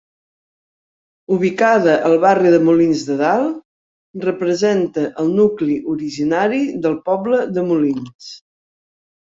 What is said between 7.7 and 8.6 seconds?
Molins.